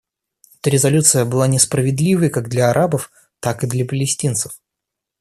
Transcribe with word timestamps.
Эта 0.59 0.71
резолюция 0.71 1.25
была 1.25 1.45
несправедливой 1.45 2.31
как 2.31 2.49
для 2.49 2.71
арабов, 2.71 3.11
так 3.39 3.63
и 3.63 3.67
для 3.67 3.85
палестинцев. 3.85 4.59